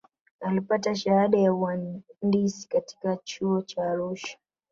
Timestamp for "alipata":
0.39-0.95